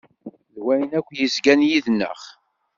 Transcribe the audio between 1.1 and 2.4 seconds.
yezgan yid-neɣ.